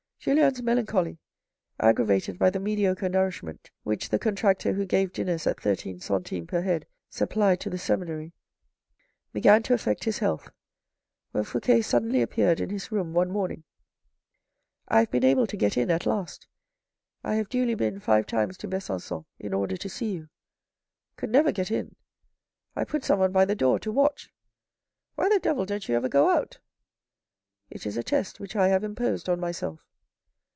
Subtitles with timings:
[0.23, 1.17] Julien's melancholy,
[1.79, 6.61] aggravated by the mediocre nourishment which the contractor who gave dinners at thirteen centimes per
[6.61, 8.31] head supplied to the seminary,
[9.33, 10.51] began to affect his health,
[11.31, 13.63] when Fouque suddenly appeared in his room one morning."
[14.87, 16.45] I have been able to get in at last.
[17.23, 20.29] I have duly been five times to Besancon in order to see you.
[21.15, 21.95] Could never get in.
[22.75, 24.29] I put someone by the door to watch.
[25.15, 26.59] Why the devil don't you ever go out?""
[27.71, 29.83] It is a test which I have imposed on myself."